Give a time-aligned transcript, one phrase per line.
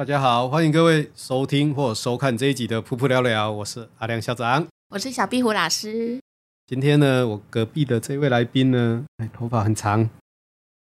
[0.00, 6.18] 大家好，欢迎各位收听或收看这一集的《噗噗聊聊》，我是阿亮校长，我是小壁虎老师。
[6.66, 10.08] 今天呢，我隔壁的这位来宾呢，哎，头发很长，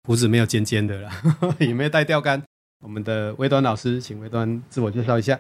[0.04, 1.10] 胡子没有尖尖的了，
[1.58, 2.44] 也没有带钓竿。
[2.84, 5.40] 我们的微端老师，请微端自我介绍一下。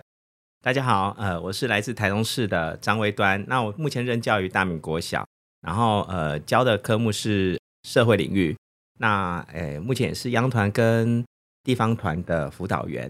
[0.63, 3.45] 大家好，呃，我是来自台中市的张微端。
[3.47, 5.23] 那我目前任教于大明国小，
[5.61, 8.57] 然后呃，教的科目是社会领域。
[8.97, 11.23] 那呃，目前也是央团跟
[11.63, 13.07] 地方团的辅导员。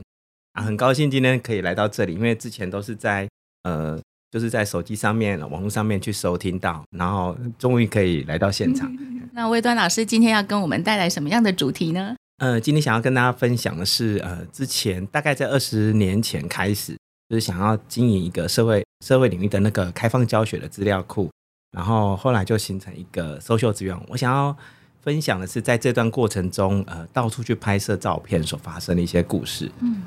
[0.54, 3.28] 啊，很高兴今天可以来到这里，因为之前都是在
[3.64, 3.98] 呃，
[4.30, 8.92] 就是在手机上面、网络上面去收听到，然后终于可以来到现场。
[9.34, 12.16] 那魏端老师今天要跟我们带来什么样的主题呢？
[12.40, 16.98] 呃，今天想要跟大家分享的是，呃，之前大概在二十年前开始，
[17.30, 21.30] 就是想要经营一个社会社会领域的那个开放教学的资料库，
[21.72, 23.98] 然后后来就形成一个 social 资源。
[24.10, 24.54] 我想要
[25.02, 29.72] 分享的是，在这段过程中，呃，到处去拍摄照片所发生的一些故事。
[29.80, 30.02] 嗯。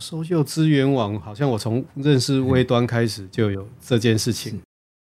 [0.00, 4.60] 搜救资源网好像我从认识微端开始就有这件事情，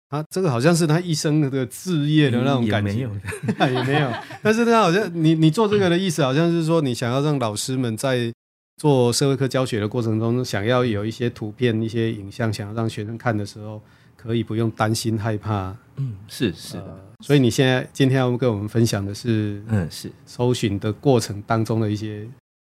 [0.10, 3.12] 啊，这个好像是他一生的志业的那种感觉，也没有，
[3.74, 4.12] 也没有。
[4.44, 8.32] 但是他好像你你做这个的意思，好像是说你想要让老师们在
[8.78, 13.82] 做社会科教学的过程中，想要有一些图片、一些影像，想要让学生看的时候，
[14.18, 15.76] 可以不用担心害怕。
[15.96, 17.00] 嗯，是是的。
[17.22, 22.28] 所以你现在今天要跟我们分享的是，嗯，是搜寻的过程当中的一些。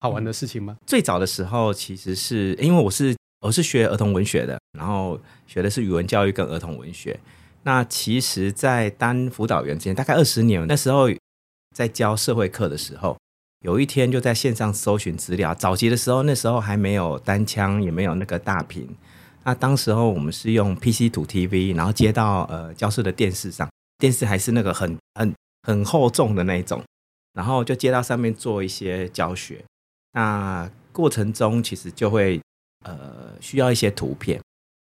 [0.03, 0.77] 好玩的事情吗？
[0.85, 7.21] 最早的时候，其实是因为我是我是学儿童文学的，然后学的是语文教育跟儿童文学。
[7.63, 11.09] 那其实，在当辅导员之前，大概二十年，那时候
[11.73, 13.17] 在教社会课的时候，
[13.61, 15.55] 有一天就在线上搜寻资料。
[15.55, 18.89] 早期的时候，那时候还没有单枪，也没有那个大屏。
[19.45, 25.33] 那当时候我们是用 PC 2 TV，然后接到呃教室的电视上，电视还是那个很很
[25.63, 26.83] 很厚重的那种，
[27.35, 29.65] 然后就接到上面做一些教学。
[30.13, 32.41] 那过程中其实就会
[32.85, 34.41] 呃需要一些图片，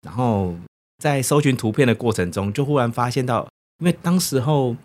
[0.02, 0.56] 然后
[0.98, 3.48] 在搜寻图片的过程中，就忽然发现到，
[3.80, 4.76] 因为当时候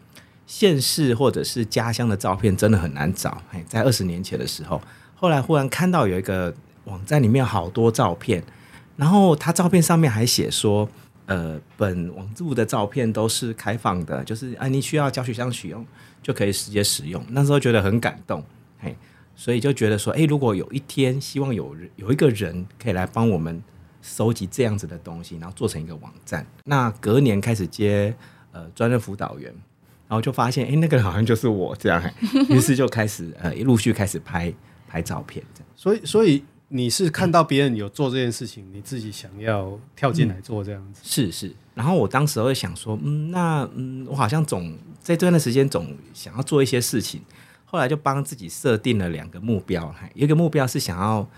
[0.47, 4.81] 县市或者是家乡的照片真的很难找，哎，在二十年前的时候，
[5.15, 6.53] 后来忽然看到有一个
[6.85, 8.43] 网站里面好多照片，
[8.97, 10.89] 然后他照片上面还写说，
[11.27, 15.87] 呃，本网志的照片都是开放的，就是啊，你需要教学相使用
[16.23, 18.45] 就可以直接使用，那时候觉得很感动，
[18.81, 18.97] 嘿。
[19.37, 23.63] 所以就觉得说，哎，如果有一天希望有人有一个人可以来帮我们
[24.01, 28.15] 收集这样子的东西，然后做成一个网站，那隔年开始接
[28.53, 29.53] 呃专任辅导员，
[30.07, 32.03] 然后就发现，哎，那个人好像就是我这样，
[32.49, 34.53] 于是就开始呃陆续开始拍
[34.87, 35.69] 拍照片这样。
[35.75, 41.01] 所以，所以你是看到别人有做这件事情，你自己想要跳进来做这样子？
[41.03, 41.53] 嗯、是是。
[41.75, 47.21] 然后我当时会想说，嗯，那嗯，我好像总在这段的时间总想要做一些事情。
[47.75, 51.29] 后来就帮自己设定了两个目标，一个目标是想要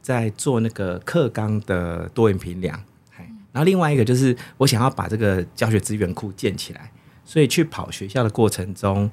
[0.00, 2.80] 在做那个课纲的多元评量，
[3.50, 6.92] 然后另外一个就是我想要把这个教学资源库建起来，
[7.24, 9.10] 所以去跑学校的过程中，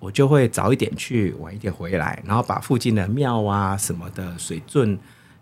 [0.00, 4.98] 我就会早一点去，晚一点回来，然后把附近的庙啊什么的水圳，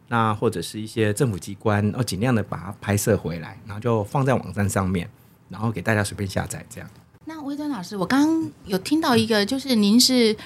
[0.08, 5.08] 那或者是一些政府机关，然后尽量的把它拍摄回来，然后就放在网站上面，
[5.48, 6.90] 然后给大家随便下载这样。
[7.24, 10.36] 那微端老师，我刚刚有听到一个，就是您是。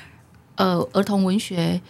[0.58, 1.80] 呃，儿童文学，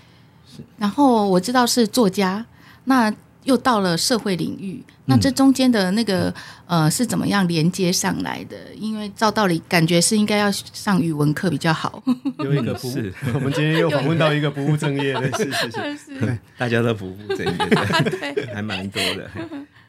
[0.76, 2.44] 然后我知道是作家，
[2.84, 3.10] 那
[3.44, 6.28] 又到了社会领域，那这中间的那个、
[6.66, 8.74] 嗯、呃是怎么样连接上来的？
[8.74, 12.02] 因为照道理感觉是应该要上语文课比较好。
[12.44, 17.56] 有一个不是，我们今天又访问到一个不务正业的，是是是，是 大家都不务正业，
[18.10, 19.30] 对，还蛮多的。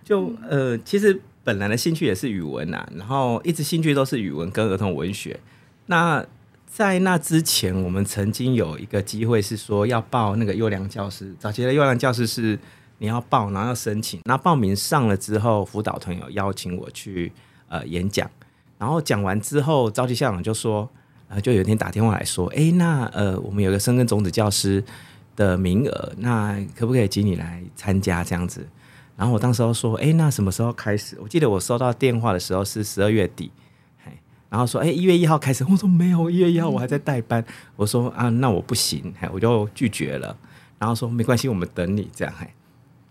[0.05, 5.37] 就呃，其实本来的兴趣也是语文呐、啊，然后一直兴趣都是语文跟儿童文学，
[5.87, 6.25] 那。
[6.71, 11.35] 在那之前，我们曾经有一个机会是说要报那个优良教师。
[11.39, 12.57] 早期的优良教师是
[12.99, 14.21] 你要报，然后要申请。
[14.23, 17.33] 那报名上了之后，辅导团有邀请我去
[17.67, 18.29] 呃演讲。
[18.77, 20.87] 然后讲完之后，召集校长就说，
[21.27, 24.81] 呃，就有一天打电话来说，哎，那呃，我们有个深耕种子教师
[25.35, 28.65] 的名额，那可不可以请你来参加这样子？
[29.17, 31.17] 然后我当时候说，哎，那什么时候开始？
[31.19, 33.51] 我记得我收到电话的时候是十二月底。
[34.49, 35.63] 然后说，哎，一月一号开始。
[35.69, 37.43] 我说没有，一月一号我还在代班。
[37.75, 40.35] 我说啊，那我不行，我就拒绝了。
[40.79, 42.33] 然后说没关系，我们等你这样，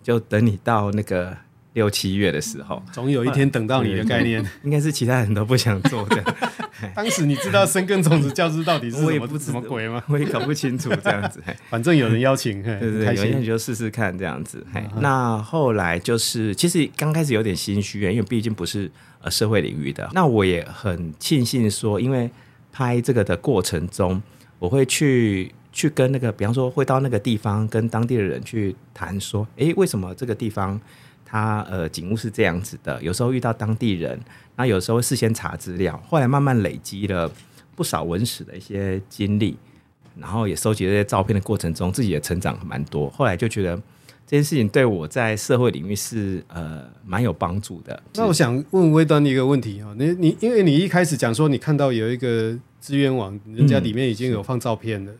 [0.02, 1.36] 就等你到那个
[1.74, 6.34] 六七月的时候，总有一天等到你的概念， 应该是其他人都不想做的。
[6.94, 10.02] 当时你知道生根种子教师到底是什么，什么鬼吗？
[10.08, 11.40] 我也搞不清楚这样子。
[11.70, 14.66] 反正有人邀请，对对对，有人就试试看这样子。
[15.00, 18.90] 那后来就是，其实刚开始有点心虚，因为毕竟不是。
[19.20, 22.30] 呃，社会领域的，那我也很庆幸说，因为
[22.70, 24.22] 拍这个的过程中，
[24.60, 30.80] 我会去去跟那个，比方说会到那个地方跟当地的人去谈说，诶，为什么这个地方
[31.24, 33.02] 它呃景物是这样子的？
[33.02, 34.16] 有时候遇到当地人，
[34.54, 37.28] 那有时候事先查资料，后来慢慢累积了
[37.74, 39.56] 不少文史的一些经历，
[40.16, 43.80] 然后也收集这些照片的过程中，自己也成长蛮多，后来就觉得。
[44.30, 48.02] 这件事情对我在社会领域是呃蛮有帮助的。
[48.12, 55.18] 那我想问微端一个问题啊，你你因为你一开始讲说你看到有一个资源网，人家里面已经有放照片了，嗯、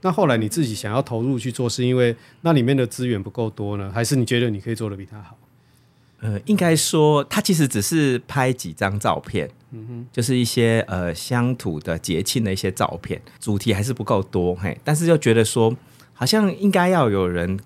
[0.00, 5.36] 那后来你自己想要投入去做，是因为那里面的资源不够多呢，还是你觉得你可以做的比他好？
[6.20, 15.76] 呃，应该说他其实只是拍几张照片，嗯哼，就是一些呃乡土的节庆的一些照片，主题还是不够多嘿，但是又觉得说
[16.14, 17.60] 好像应该要有人。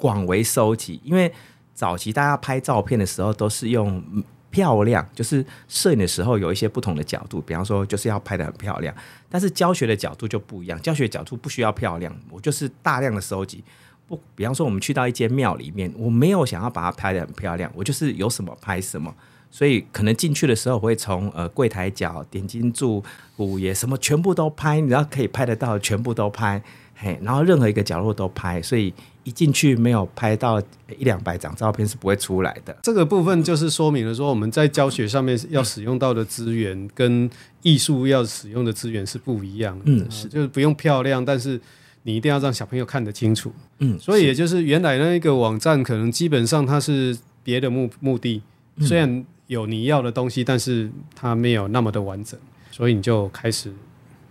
[0.00, 1.30] 广为收集，因为
[1.74, 4.02] 早期大家拍照片的时候都是用
[4.50, 8.92] 漂亮，就是摄影的时候有一些不同的角度，比方说就是要拍得很漂亮。
[9.28, 13.62] 但是教学的角度就不一样，教学角度不需要漂亮，我就是大量的收集。
[14.08, 19.14] 不，比方说我们去到一间庙里面，我没有想要把它拍得很漂亮，我就是有什么拍什么。
[19.52, 23.02] 所以可能进去的时候我会从呃柜台角、点金柱、
[23.36, 26.62] 五爷什么全部都拍，你知道可以拍得到全部都拍，
[27.00, 28.92] 嘿，然后任何一个角落都拍，所以。
[29.22, 30.58] 一进去没有拍到
[30.98, 32.74] 一两百张照片是不会出来的。
[32.82, 37.28] 这个部分就是说明了说，我们在教学上面要使用到的资源跟
[37.60, 39.84] 艺术要使用的资源是不一样的。
[39.84, 41.60] 嗯，是，就是不用漂亮，但是
[42.04, 43.52] 你一定要让小朋友看得清楚。
[43.80, 48.40] 嗯，所以也就是原来那一个网站可能基本上它是别的目目的，
[48.80, 53.70] 虽然有你要的东西，但是它没有那么的完整，所以你就开始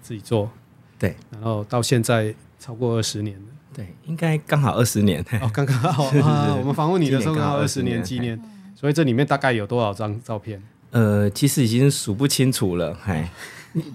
[0.01, 0.50] 自己做。
[0.98, 3.45] 对，然后到现在超过二十年了。
[3.73, 6.56] 对，应该刚好二十年哦，刚刚好 啊。
[6.59, 8.39] 我们访问你的时候刚好二十年纪念，
[8.75, 10.61] 所以这里面大概有多少张照片？
[10.91, 13.29] 呃，其实已经数不清楚了，嗨，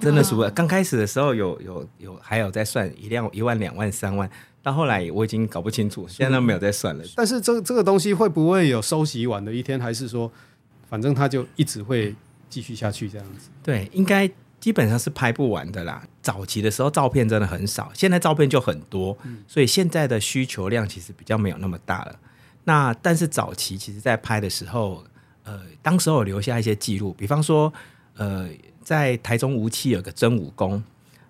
[0.00, 0.49] 真的数不。
[0.55, 4.31] 刚开始的时候有有有，还有在算一辆一万两万三万，
[4.62, 7.05] 到后来我已经搞不清楚，现在都没有在算了。
[7.16, 9.78] 但是这这个东西会不会有收集完的一天？
[9.78, 10.31] 还是说，
[10.88, 12.14] 反正它就一直会
[12.49, 13.50] 继续下去这样子？
[13.62, 14.31] 对，应该。
[14.64, 16.02] 基本上是拍不完的啦。
[16.22, 19.14] 早期的时候照片真的很少，现在照片就很多，
[19.46, 22.19] 所以现在的需求量其实比较没有那么大了。
[22.64, 25.05] 那但是早期其实在拍的时候，
[25.43, 27.70] 呃，当时候有留下一些记录，比方说，
[28.16, 28.49] 呃，
[28.82, 30.82] 在台中吴期有个真武宫，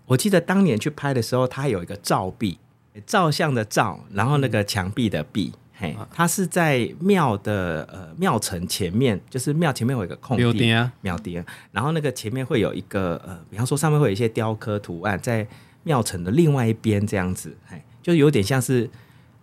[0.06, 2.60] 我记得当年去拍的时候，它有一个照壁，
[3.04, 5.52] 照相的照，然后那个墙壁的壁。
[5.92, 15.46] 嘿，它是在庙的呃庙城前面，就是庙前面有一个空地，庙顶，然后那个前面会有一个呃，比方说上面会有一些雕刻图案，在
[15.82, 18.88] 庙城的另外一边这样子，嘿，就有点像是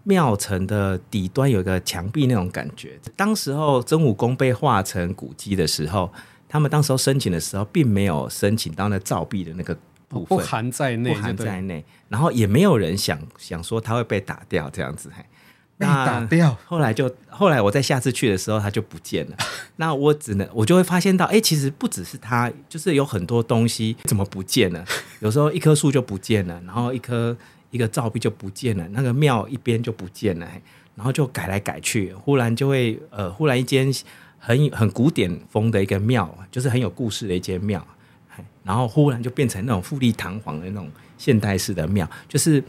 [0.03, 2.99] 庙城的底端有一个墙壁那种感觉。
[3.15, 6.11] 当时候真武宫被划成古迹的时候，
[6.49, 15.11] 他们当时候申请的时候，并没有申请到那造壁的那个部分，不含在内，不含在内，然后也没有人想想说它会被打掉这样子，
[15.81, 15.93] 嘿。
[15.93, 19.37] 那打掉，后来就后来我在下次去的时候，它就不见了。
[19.77, 24.85] 那我只能我就会发现到，哎、欸，其实不只是它，就是有很多东西怎么不见了？
[25.19, 27.35] 有时候一棵树就不见了，然后一棵
[27.71, 30.47] 一个照壁就不见了，那个庙一边就不见了，
[30.95, 33.91] 然后就改来改去，忽然就会呃，忽然一间
[34.37, 37.85] 很很古典风的一个庙，就是很有故事的一间庙，
[38.63, 42.63] 然后忽然就变成那种富丽堂皇的那种现代式的庙，就是。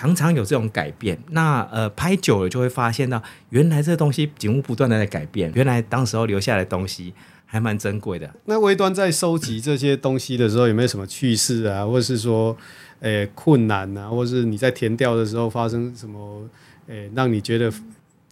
[0.00, 7.12] 常常有这种改变，那呃拍久了就会发现到，原来这东西景物不断的在改变，原来当时候留下来的东西
[7.44, 8.34] 还蛮珍贵的。
[8.46, 12.56] 那微端在收集这些东西的时候，有没有什么趣事啊，或者是说，
[13.00, 16.48] 诶、欸、困难啊，或者是你在填调的时候发生什么，
[16.86, 17.70] 诶、欸、让你觉得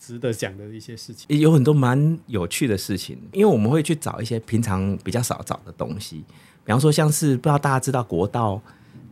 [0.00, 1.38] 值得讲的一些事情？
[1.38, 6.24] 有很多蛮有趣的事情，因为我们会去找一些平常比较少找的东西，
[6.64, 8.62] 比方说像是不知道大家知道国道。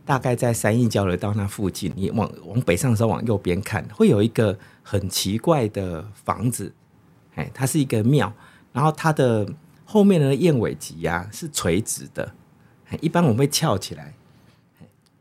[0.07, 6.73] 大概在三义交流道那附近，你往往北上的时候往右边看，会有一个很奇怪的房子，
[7.35, 8.31] 哎，它是一个庙，
[8.71, 9.45] 然后它的
[9.83, 12.33] 后面的燕尾脊呀是垂直的，
[13.01, 14.13] 一般我们会翘起来。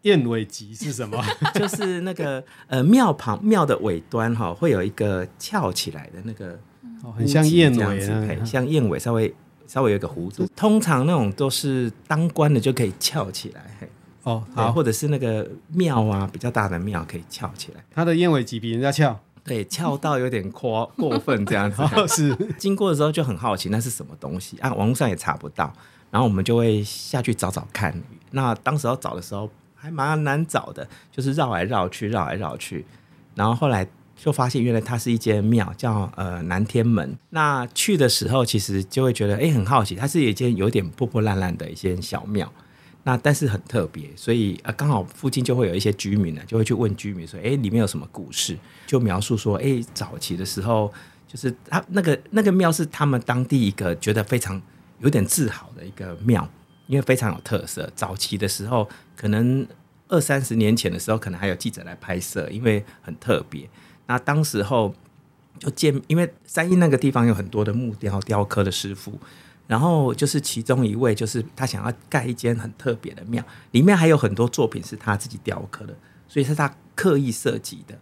[0.03, 1.21] 燕尾脊是什么？
[1.53, 6.57] 就是那个呃庙旁庙的尾端哈，会有一个翘起来的那个，
[7.03, 9.35] 哦，很像燕尾，很像燕尾，稍微
[9.67, 10.49] 稍微有一个弧度。
[10.55, 13.91] 通常那种都是当官的就可以翘起来。
[14.27, 17.85] 哦，好，或者是那个庙啊，比较大的庙可以翘起来。
[17.95, 21.81] 它的燕尾脊比人家翘，对，翘到有点夸 过分这样子。
[21.81, 24.75] 哦、是经过的时候就很好奇，那是什么东西啊？
[24.75, 25.73] 网络上也查不到，
[26.11, 28.03] 然后我们就会下去找找看。
[28.33, 32.85] 那当时要找的时候还蛮难找的，就是绕来绕去，绕来绕去，
[33.37, 37.17] 然后后来就发现原来它是一间庙，叫呃南天门。
[37.31, 42.53] 那去的时候其实就会觉得哎、欸、很好奇，它是一间有点破破烂烂的一间小庙。
[43.09, 48.59] 那但是很特别，所以呃刚好附近就会有一些居民呢，就会去问居民说，哎，里面有什么故事？
[48.85, 50.93] 就描述说，哎，早期的时候，
[51.29, 54.61] 就是他那个那个庙是他们当地一个觉得非常
[54.99, 56.51] 有点自豪的一个庙，
[56.89, 57.89] 因为非常有特色。
[57.95, 59.65] 早期的时候，可能
[60.09, 63.71] 二三十年前的时候，可能还有记者来拍摄，因为很特别。
[64.09, 64.93] 那当时候
[65.61, 69.17] 就见，因为三义那个地方有很多的木雕雕刻的师傅。
[69.67, 75.95] 然后就是其中一位，就是他想要盖一间很特别的庙，里面还有很多作品是他自己雕刻的，
[76.29, 77.99] 所以是他刻意设计的。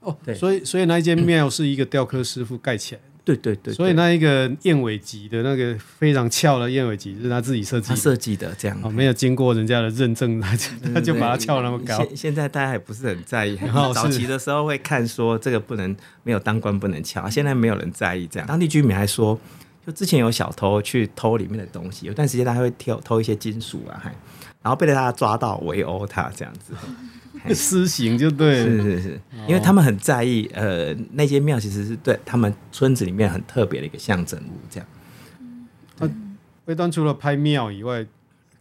[0.00, 3.06] 哦，对，所以所以那一间庙是一个雕刻师傅盖起来的。
[3.22, 11.98] 对对对，所以那一个燕尾脊的那个非常翘的燕尾脊是他自己设计的，他设计的这样，哦，没有经过人家的认证，他就他就把它翘那么高。
[11.98, 13.58] 现现在大家也不是很在意，
[13.94, 18.48] 早期的时候会看说这个不能没有当官不能翘，现在没有人在意这样。
[18.48, 19.38] 当地居民还说。
[19.86, 24.10] 就之前有小偷去偷里面的东西，有段时间他会偷偷一些金属啊，还
[24.62, 26.74] 然后被大家抓到围殴他这样子，
[27.54, 34.86] 私刑就对了，是是是，因为他们很在意，呃，那间庙其实是对他们村子里面很特别的一个象征物，这样。
[35.98, 36.08] 那，
[36.66, 38.04] 魏端除了拍庙以外，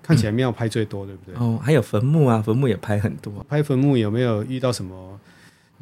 [0.01, 1.35] 看起来庙拍最多，对不对？
[1.35, 3.45] 哦，还有坟墓啊，坟墓也拍很多。
[3.49, 5.19] 拍坟墓有没有遇到什么？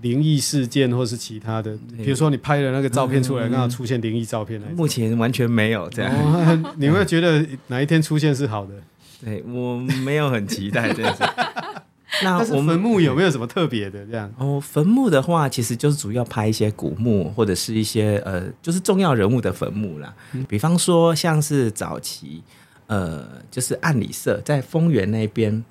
[0.01, 6.13] 灵异事件，或是其他的，比如说你拍的那个照片出来，刚好出现灵异照片，目前完全没有这样。
[6.13, 8.73] 哦、你会觉得哪一天出现是好的？
[9.25, 11.23] 对，我没有很期待这样子。
[12.23, 14.31] 那我们坟墓有没有什么特别的这样？
[14.37, 20.13] 哦，坟墓的话，其实就是主要拍一些古墓，或者是一些呃，就是重要人物的坟墓啦。
[20.33, 22.41] 嗯、比方说，像是早期
[22.85, 25.63] 呃，就是暗里社在丰原那边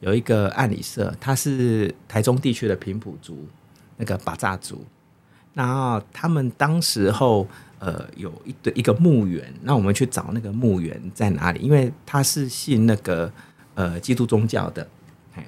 [0.00, 3.46] 有一个暗里社，它是台中地区的平埔族。
[4.00, 4.82] 那个巴扎族，
[5.52, 7.46] 然后他们当时候
[7.78, 11.60] 呃有一对一个墓园，那我们去找那个墓园在哪里？
[11.60, 13.30] 因为他是信那个
[13.74, 14.88] 呃基督宗教的，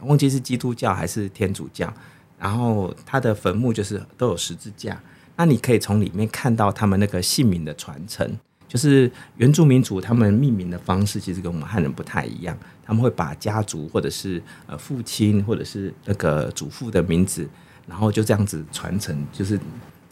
[0.03, 1.91] 忘记是基督教还是天主教。
[2.39, 5.01] 然后他的坟墓就是都有十字架，
[5.37, 8.29] 那你可以从里面看到他们那个姓名的传承，
[8.69, 17.49] 就是原住民族他们命名的方式其实跟我们汉人不太一样，他们会把家族或者是呃父亲或者是那个祖父的名字。
[17.87, 19.59] 然后就这样子传承，就是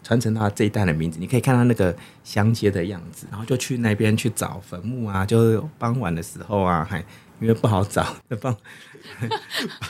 [0.03, 1.19] 传承他这一代的名字。
[1.19, 6.99] 你可以看到那个相接的样子，然后就去那边去找坟墓啊，就是傍晚的时候啊，还
[7.39, 8.55] 因为不好找，就傍。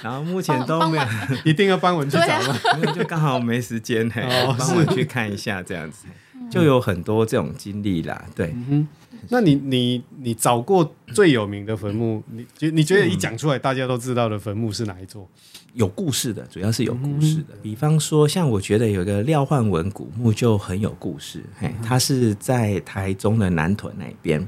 [0.02, 1.04] 然后目前都没有，
[1.44, 2.58] 一定要傍晚去找吗？
[2.80, 4.22] 因为就刚好没时间，嘿，
[4.58, 6.06] 傍晚去看一下这样子，
[6.50, 8.24] 就有很多这种经历啦。
[8.34, 8.88] 对，嗯，
[9.30, 15.28] 那你你你找过最有名的坟墓，你觉你觉得一讲出来大家都知道的坟墓是哪一座？
[15.74, 17.56] 有故事的，主要是有故事的。
[17.62, 21.42] 比方说，像我觉得有一个廖焕文古墓就很有故事。
[21.58, 24.46] 嘿，它是在台中的南屯那边。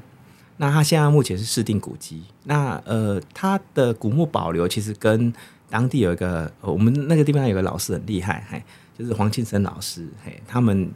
[0.57, 2.23] 那它现在目前是市定古迹。
[2.43, 5.33] 那呃，它的古墓保留其实跟
[5.69, 8.61] 当地有一个，我们那个地方有个老师很厉害，嘿，
[8.97, 10.91] 就是黄庆生老师，嘿，他们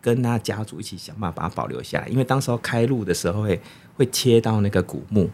[0.00, 2.08] 跟他家族一起想办法把它保留下来。
[2.08, 3.60] 因为当时候开路的时候会
[3.96, 5.30] 会切到那个古墓，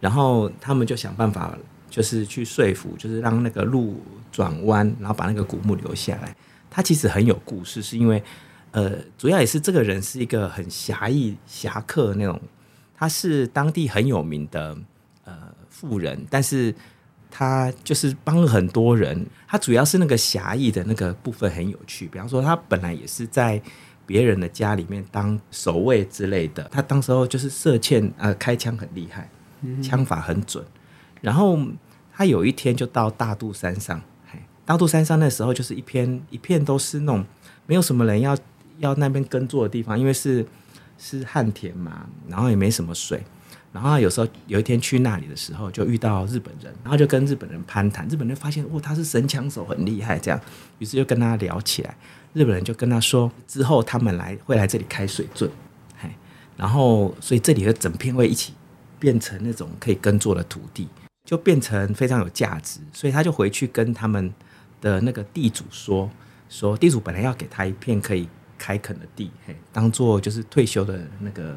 [0.00, 1.56] 然后他们就想办法。
[1.90, 3.98] 就是去说服，就是让那个路
[4.30, 6.36] 转弯，然后把那个古墓留下来。
[6.68, 8.22] 他其实很有故事，是因为
[8.72, 12.38] 呃，主要也是这个人是一个很侠义侠客那种，
[12.94, 14.76] 他是当地很有名的
[15.24, 15.34] 呃
[15.70, 16.72] 富人，但是
[17.30, 19.26] 他就是帮了很多人。
[19.48, 23.60] 他主要是那个侠义的那个部分很有趣，比方说他本来也是在
[24.08, 29.28] 别人的家里面当守卫之类的，他当时候就是射箭呃开枪很厉害，
[29.82, 30.64] 枪法很准。
[31.20, 31.58] 然后
[32.10, 34.00] 他有一天就到大肚山上，
[34.64, 37.22] 大肚山上那时候就是一片一片都是那种
[37.66, 38.34] 没有什么人要
[38.78, 40.46] 要那边耕作的地方，因为是
[40.96, 43.22] 是旱田嘛，然后也没什么水。
[43.70, 48.08] 然后有时候有一天去那里的时候，就遇到日本人，然后就跟日本人攀谈。
[48.08, 50.40] 日本人发现哇，他是神枪手，很厉害，这样，
[50.78, 51.94] 于是就跟他聊起来。
[52.32, 55.48] 日本人就跟他说，之后他们来会来这里开水圳，
[55.98, 56.08] 嘿，
[56.56, 58.54] 然后所以这里的整片会一起
[58.98, 60.88] 变成那种可以耕作的土地，
[61.26, 62.80] 就变成非常有价值。
[62.92, 64.32] 所以他就回去跟他们
[64.80, 66.10] 的那个地主说，
[66.48, 71.54] 说地主本来要给他一片可以开垦的地，嘿，当做就是退休的那个。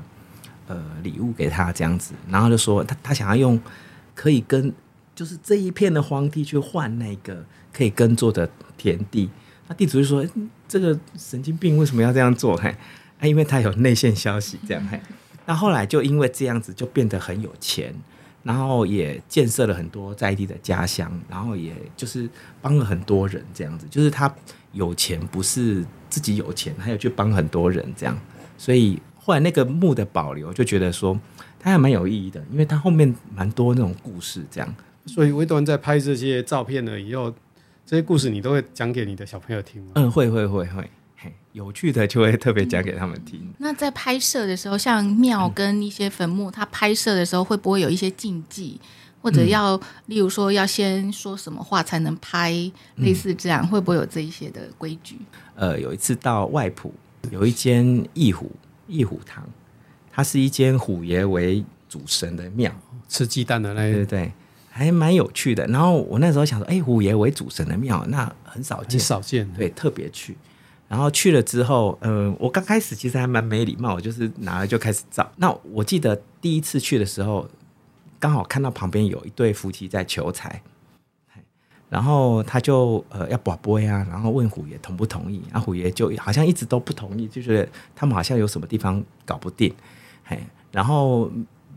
[0.67, 3.59] 呃，礼物给他这样子，然后就说他他想要用
[4.15, 4.71] 可以跟
[5.13, 9.29] 就是这一片的荒地去换那个可以耕作的田地。
[9.67, 10.25] 那地主就说
[10.69, 12.69] ：“这个神经病为什么要这样做？”嘿，
[13.19, 14.87] 啊，因为他有内线消息这样。
[14.87, 14.97] 嘿，
[15.45, 17.93] 那后来就因为这样子就变得很有钱，
[18.43, 22.29] 然后也建设了很多在地的家乡，然后也就是
[22.61, 23.85] 帮了很多人这样子。
[23.89, 24.33] 就是他
[24.71, 28.17] 有钱不是自己有钱，还有去帮很多人这样，
[28.57, 28.97] 所以。
[29.23, 31.17] 后来那个墓的保留，就觉得说
[31.59, 34.75] 它还蛮有意义的，因为它后面蛮多那种故事，这样。
[35.05, 37.31] 所以维多在拍这些照片了以后，
[37.85, 39.91] 这些故事你都会讲给你的小朋友听吗？
[39.93, 43.39] 嗯，会会会会，嘿，有趣的就会特别讲给他们听。
[43.41, 48.79] 嗯、那在拍摄的时候，像庙跟一些坟墓，它拍摄的时候会不会有一些禁忌，
[49.21, 52.51] 或者要，嗯、例如说要先说什么话才能拍，
[52.95, 55.17] 类似这样，嗯、会不会有这一些的规矩？
[55.55, 56.93] 呃，有一次到外埔，
[57.29, 58.51] 有一间义虎。
[58.91, 59.47] 义虎堂，
[60.11, 62.71] 它是一间虎爷为主神的庙，
[63.07, 64.31] 吃鸡蛋的那个，对对对，
[64.69, 65.65] 还蛮有趣的。
[65.67, 70.35] 然后我那时候想说，哎、欸，虎爷为主神的庙，那很少见，很少见，对，特别去。
[70.87, 75.31] 然后去了之后，嗯、呃，我刚开始其实还蛮没礼貌，我就是拿了就开始照。
[75.37, 77.49] 那我记得第一次去的时候，
[78.19, 80.61] 刚好看到旁边有一对夫妻在求财。
[81.91, 89.73] 然后他就呃要跋杯啊，然后问虎爷同不同意，啊虎爷就好像一直都不同意，就觉得他们好像有什么地方搞不定，
[90.23, 90.39] 嘿，
[90.71, 91.29] 然后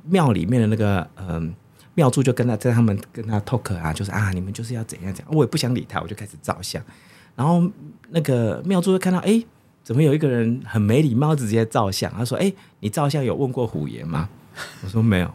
[0.04, 1.52] 庙里面的那个嗯、
[1.94, 6.80] 庙祝就跟他在他们跟他 talk 啊，就是啊你们就是要怎样怎样，我也不想理他，我就开始照相，
[7.34, 7.68] 然后
[8.10, 9.42] 那个庙祝就看到哎
[9.82, 14.28] 怎么有一个人很没礼貌直接照相，他说哎你照相有问过虎爷吗？
[14.84, 15.34] 我说没有，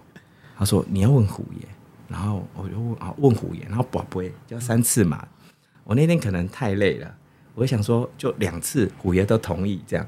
[0.58, 1.68] 他说你要问虎爷。
[2.10, 5.26] 然后我就问啊问虎爷，然后宝贝就三次嘛。
[5.84, 7.16] 我那天可能太累了，
[7.56, 10.06] 我想说就两次，虎爷都同意这样。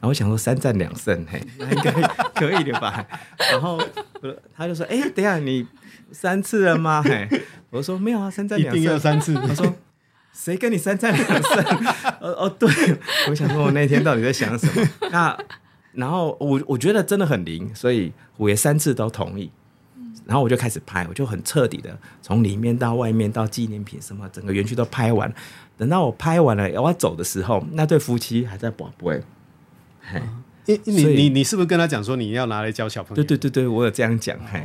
[0.00, 1.90] 然后我想说三战两胜，嘿，那应该
[2.34, 3.06] 可以的吧？
[3.50, 3.80] 然后
[4.54, 5.66] 他就说：“哎，等下你
[6.12, 7.26] 三次了吗？”嘿，
[7.70, 8.78] 我说没有啊，三战两胜。
[8.78, 9.32] 一定要三次。
[9.32, 9.74] 他说
[10.34, 11.64] ：“谁跟你三战两胜？”
[12.20, 12.68] 哦哦，对，
[13.30, 14.86] 我想说我那天到底在想什么？
[15.10, 15.34] 那
[15.92, 19.50] 然后我我觉得真的很灵，所以虎爷三次都同意。
[20.24, 25.32] 然后我就开始拍，我就很彻底的从里面到外面到纪念品什么，整个园区都拍完。
[25.76, 29.22] 等到我拍完了，我要走的时候，那对夫妻还在宝贝。
[30.00, 30.22] 嘿，
[30.66, 33.22] 你你你你是不是跟他讲说你要拿来教小朋友？
[33.22, 34.38] 对对对对，我有这样讲。
[34.50, 34.62] 嘿。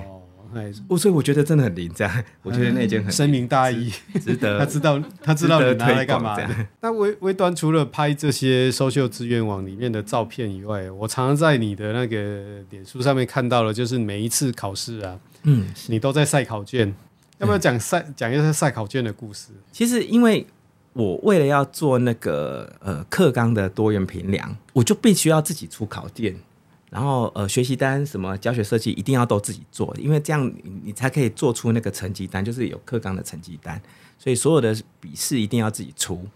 [0.88, 3.92] 我所以我觉得真的很灵，这样 我觉得那件很深明大义，
[4.24, 6.48] 值得 他知道他知道你拿来干嘛的。
[6.82, 16.94] 那微微端除了拍这些 SOCIAL 资源网里面的照片以外，我常常在你的那个脸书上面看到了，就是每一次考试啊，嗯，你都在晒考卷，
[17.38, 19.50] 要不要讲晒讲一下晒考卷的故事？
[19.72, 20.46] 其实因为
[20.94, 26.36] 我为了要做那个呃课纲的多元评量，我就必须要自己出考卷。
[26.90, 30.52] 然后呃，学习单什么教学设计一定要都自己做，因为这样
[30.84, 33.80] 你才可以做出那个成绩单，就是有课纲的成绩单。
[34.18, 36.28] 所以所有的笔试一定要自己出。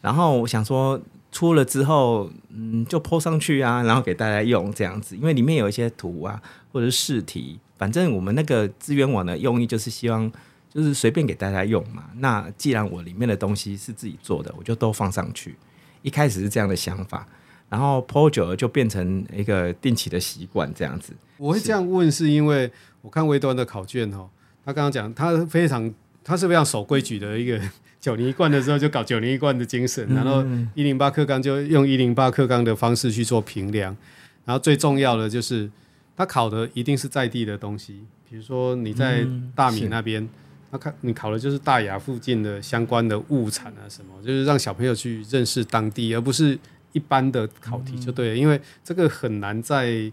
[0.00, 1.00] 然后我想说，
[1.30, 10.32] 出了之后，嗯，就泼上去啊，然后给大家用这样子，因为里面有一些图啊，或者是试题，反正我们那个资源网的用意就是希望
[10.68, 12.06] 就是随便给大家用嘛。
[12.16, 15.54] 那既然我里面的东西是自己做的，我就都放上去。
[16.00, 17.28] 一开始是这样的想法。
[17.72, 21.14] 然后 po 久了就变成一个定期的习惯，这样子。
[21.38, 24.28] 我会这样问，是因为我看微端的考卷哦，
[24.62, 25.90] 他刚刚讲他非常，
[26.22, 27.58] 他是非常守规矩的一个
[27.98, 33.96] 九年一贯的时候就搞九年一贯的精神，然后一零八课纲就用一零八课纲的方式去做评量，
[34.44, 35.70] 然后最重要的就是
[36.14, 40.28] 他考的一定是在地的东西，比如说你在大米那边，
[40.70, 46.58] 他看你考的就是大雅附近的相关的物产啊什么，就是让小朋友去认识当地，而不是。
[46.92, 50.10] 一般的考题就对了，因为这个很难在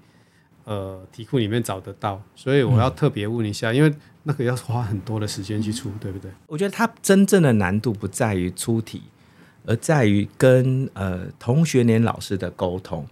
[0.64, 6.32] 呃题库里面找得到，所以我要特别问一下，因为那个要花很多的时间去出，对不对？
[6.48, 9.04] 我觉得它真正的难度不在于出题，
[9.66, 13.06] 而在于跟呃同学年老师的沟通。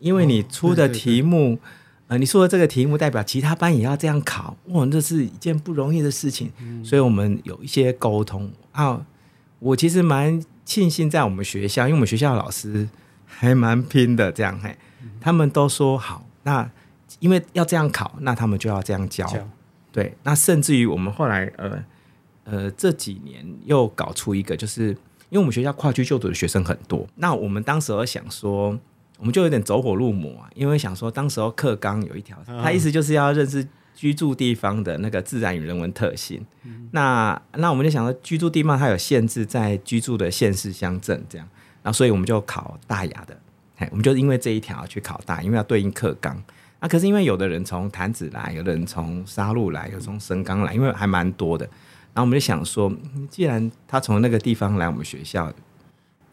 [0.00, 1.60] 因为你出的题目，哦、对对对
[2.08, 9.06] 呃，你说的这个题目代表其他班也要这样考，哇，这是一件不容易的事情，嗯、所以我们有一些沟通啊。
[9.58, 10.42] 我其实蛮。
[10.70, 12.88] 庆幸在我们学校，因为我们学校的老师
[13.26, 14.76] 还蛮拼的，这样嘿，
[15.20, 16.24] 他们都说好。
[16.44, 16.70] 那
[17.18, 19.26] 因为要这样考，那他们就要这样教。
[19.26, 19.38] 教
[19.90, 21.84] 对，那甚至于我们后来呃
[22.44, 24.90] 呃这几年又搞出一个，就是
[25.30, 28.78] 因为我们学校跨区就读的学生很多，那我们当时候想说，
[29.18, 33.66] 我们就有点走火入魔啊，因为想说当时候课纲有一条，他意思就是要认识
[34.00, 36.42] 居住地方的那个自然与人文特性。
[36.64, 41.46] 嗯、那那我们就想说，居住地方它有限制，在居住的县市乡镇这样，
[41.82, 43.38] 然后所以我们就考大雅的，
[43.90, 46.34] 我们就因为这一条去考大，因为要对应课纲。
[46.80, 51.66] 那、啊、可是因为有的人从潭子来，有的人从沙鹿来，有从神冈来，因为还蛮多的。
[52.14, 52.90] 然后我们就想说，
[53.28, 55.52] 既然他从那个地方来我们学校，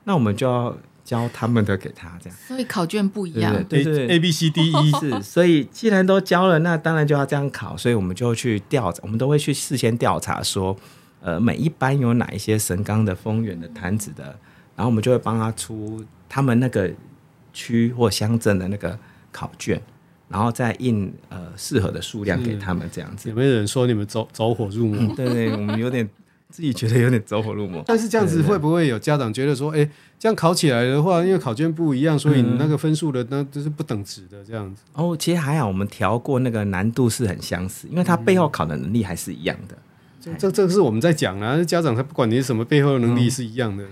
[0.06, 0.78] 那我们就要
[1.08, 2.38] 教他们的给他这样。
[2.46, 5.24] 所以考卷不一样，对对，对 A B C D E 是。
[5.24, 7.78] 所以既然都教了，那当然就要这样考。
[7.78, 10.76] 所以我们就去调查，我们都会去事先调查说，
[11.22, 14.26] 呃，每一班有哪一些神冈的、丰原的、坛子的，
[14.76, 16.92] 然后我们就会帮他出他们那个
[17.54, 19.00] 区或乡镇的那个
[19.32, 19.82] 考卷。
[20.30, 23.30] 然后再印呃适合的数量给他们这样子。
[23.30, 25.00] 有没有人说你们走走火入魔？
[25.16, 26.06] 对对，我们有点
[26.58, 27.84] 自己觉得有点走火入魔。
[27.86, 34.82] 但是这样子会不会有家长觉得说，哎，这样考起来的话，因为考卷不一样，所以你那个分数的那就是不等值的这样子。
[34.94, 39.78] 哦，其实还好，我们调过那个难度是很相似，因为他背后考的能力还是一样的。
[40.20, 43.86] 这这这个是我们在讲啊，家长他不管你是什么背后的能力是一样的。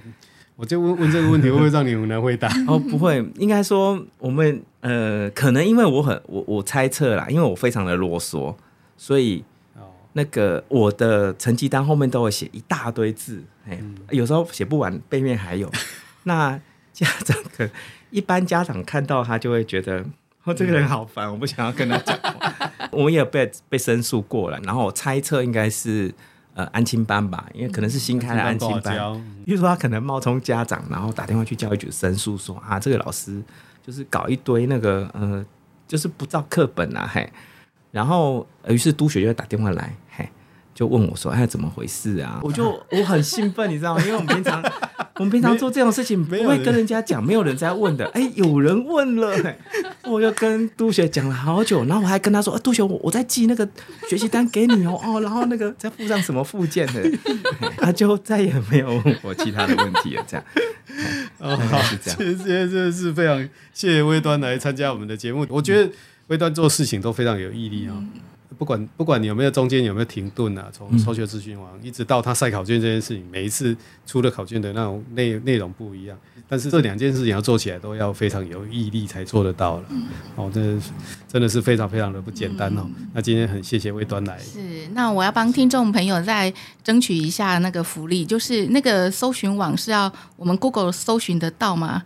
[0.55, 2.49] 我就问问这个问题会不会让你很难回答？
[2.67, 8.55] 哦，不会，应该说我们呃，可能因为我很我我猜测啦，因为我非常的啰嗦，
[8.97, 9.43] 所以
[10.17, 15.71] 那个我的成绩单后面都会写一大堆字，哎、嗯，有时候写不完，背面还有。
[16.23, 16.59] 那
[16.91, 17.69] 家长可
[18.09, 20.05] 一般家长看到他就会觉得，
[20.43, 22.53] 哦，这个人好烦，我不想要跟他讲话。
[22.91, 26.13] 我们也被被申诉过了，然后我猜测应该是。
[26.57, 28.95] 呃，安亲班吧，因为可能是新开的安亲班，
[29.43, 33.43] 比如说他可能冒充家长，然后打电话去教育局申诉说啊，这个老师
[33.85, 35.45] 就是搞一堆那个呃，
[35.85, 37.29] 就是不照课本啊，嘿，
[37.91, 40.04] 然后于是督学就会打电话来，嘿，
[40.75, 42.39] 就问我说，哎，怎么回事啊？
[42.43, 44.03] 我就我很兴奋，你知道吗？
[44.05, 44.63] 因为我们平常。
[45.17, 48.05] 我们平常做这种事情不会跟人家讲，没有人在问的。
[48.13, 49.57] 哎，有人问了，欸，
[50.03, 53.65] 我就跟杜雪讲了好久，然后我还跟他说：“啊，督学，我我在寄那个
[54.09, 57.01] 学习单给你哦，哦，然后那个再附上什么附件的。
[57.79, 60.25] ”他就再也没有问我其他的问题了。
[60.27, 60.45] 这样，
[61.39, 62.17] 哦，是这样。
[62.19, 63.41] 今天真的是非常
[63.73, 65.47] 谢谢微端来参加我们的节目。
[65.49, 65.89] 我觉得
[66.27, 67.95] 微端做事情都非常有毅力啊。
[68.57, 79.83] 不管不管你有没有中间有没有停顿啊，从抽学咨询网一直到他晒考卷这件事情，每一次出了考卷的那种内内容不一样，但是这两件事情要做起来都要非常有毅力才做得到了。
[80.35, 80.83] 哦，真的
[81.27, 82.87] 真的是非常非常的不简单哦。
[83.13, 84.37] 那今天很谢谢魏端来。
[84.39, 92.03] 是，那我要帮听众朋友再争取一下那个福利，就是那个搜寻网是要我们 Google 搜寻得到吗？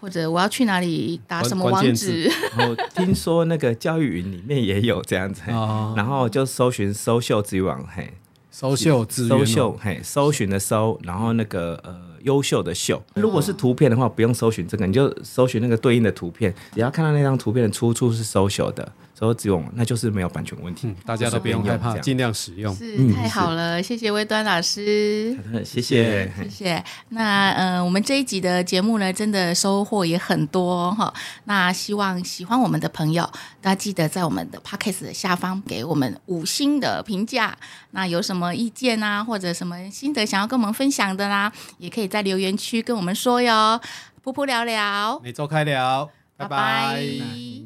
[0.00, 2.30] 或者我要去哪里打什么网址？
[2.56, 5.42] 然后听说那个教育云里面也有这样子，
[5.94, 8.14] 然后就搜寻搜秀资源网，嘿，
[8.50, 13.02] 搜秀资源，搜秀，嘿，搜寻的搜，然后那个呃优秀的秀。
[13.14, 18.90] 如果是图片的话，不用搜寻这个，你就搜寻那个对应的图片，只要看到那张图片的出处是搜秀的。
[19.20, 22.74] 都只用，那就是没有版权问题，嗯、大家都不用害怕，尽量使用。
[22.74, 26.84] 是太好了，谢谢微端老师，谢谢谢谢。
[27.10, 31.12] 那呃，我们这一集的节目呢，真的收获也很多哈。
[31.44, 33.22] 那希望喜欢我们的朋友，
[33.60, 37.54] 大家记得在我们的 Podcast 的下方给我们五星的评价。
[37.90, 43.78] 那有什么意见啊，或者什么心得想要跟我们分享的啦，也可以在留言区跟我们说哟。
[44.24, 46.48] 噗噗聊聊，每周开聊，拜拜。
[46.48, 47.59] 拜拜。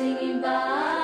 [0.00, 0.99] singing by.